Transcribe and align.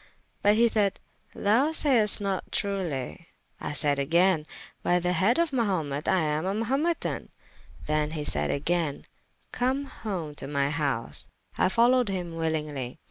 But 0.41 0.55
he 0.55 0.67
sayde, 0.67 0.99
Thou 1.35 1.71
sayest 1.71 2.19
not 2.19 2.51
truely. 2.51 3.27
I 3.59 3.73
sayde 3.73 3.99
agayne, 3.99 4.47
by 4.81 4.97
the 4.97 5.13
head 5.13 5.37
of 5.37 5.51
Mahumet 5.51 6.07
I 6.07 6.21
am 6.21 6.47
a 6.47 6.55
Mahumetan. 6.55 7.29
Then 7.85 8.09
he 8.09 8.23
sayde 8.23 8.49
agayne, 8.49 9.05
Come 9.51 9.85
home 9.85 10.33
to 10.41 10.47
my 10.47 10.71
house, 10.71 11.29
I 11.55 11.67
folowed 11.67 12.09
hym 12.09 12.33
willingly. 12.33 12.97